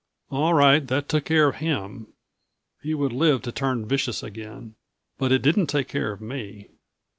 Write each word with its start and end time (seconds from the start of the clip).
All 0.31 0.55
right, 0.55 0.87
that 0.87 1.07
took 1.07 1.25
care 1.25 1.47
of 1.47 1.57
him. 1.57 2.07
He 2.81 2.95
would 2.95 3.13
live 3.13 3.43
to 3.43 3.51
turn 3.51 3.85
vicious 3.87 4.23
again. 4.23 4.73
But 5.19 5.31
it 5.31 5.43
didn't 5.43 5.67
take 5.67 5.87
care 5.89 6.11
of 6.11 6.19
me. 6.21 6.69